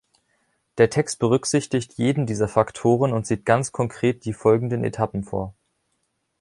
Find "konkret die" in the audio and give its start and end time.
3.71-4.33